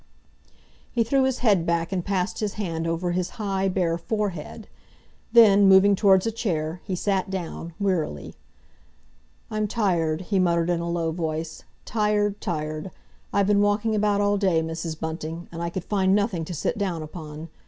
He 0.91 1.03
threw 1.03 1.25
his 1.25 1.37
head 1.45 1.63
back 1.63 1.91
and 1.91 2.03
passed 2.03 2.39
his 2.39 2.53
hand 2.53 2.87
over 2.87 3.11
his 3.11 3.37
high, 3.37 3.69
bare 3.69 3.99
forehead; 3.99 4.67
then, 5.31 5.67
moving 5.69 5.95
towards 5.95 6.25
a 6.25 6.31
chair, 6.31 6.81
he 6.83 6.95
sat 6.95 7.29
down—wearily. 7.29 8.33
"I'm 9.51 9.67
tired," 9.67 10.21
he 10.21 10.39
muttered 10.39 10.71
in 10.71 10.79
a 10.79 10.89
low 10.89 11.11
voice, 11.11 11.65
"tired—tired! 11.85 12.89
I've 13.31 13.45
been 13.45 13.61
walking 13.61 13.93
about 13.93 14.21
all 14.21 14.37
day, 14.39 14.63
Mrs. 14.63 14.99
Bunting, 14.99 15.47
and 15.51 15.61
I 15.61 15.69
could 15.69 15.85
find 15.85 16.15
nothing 16.15 16.45
to 16.45 16.53
sit 16.55 16.79
down 16.79 17.03
upon. 17.03 17.49